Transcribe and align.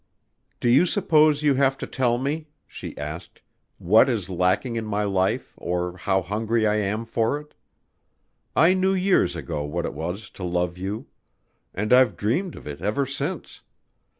"Do 0.59 0.67
you 0.67 0.87
suppose 0.87 1.43
you 1.43 1.53
have 1.53 1.77
to 1.77 1.85
tell 1.85 2.17
me," 2.17 2.47
she 2.65 2.97
asked, 2.97 3.39
"what 3.77 4.09
is 4.09 4.31
lacking 4.31 4.75
in 4.75 4.83
my 4.83 5.03
life 5.03 5.53
or 5.57 5.95
how 5.95 6.23
hungry 6.23 6.65
I 6.65 6.77
am 6.77 7.05
for 7.05 7.39
it? 7.39 7.53
I 8.55 8.73
knew 8.73 8.95
years 8.95 9.35
ago 9.35 9.63
what 9.63 9.85
it 9.85 9.93
was 9.93 10.31
to 10.31 10.43
love 10.43 10.75
you... 10.75 11.05
and 11.71 11.93
I've 11.93 12.17
dreamed 12.17 12.55
of 12.55 12.65
it 12.65 12.81
ever 12.81 13.05
since. 13.05 13.61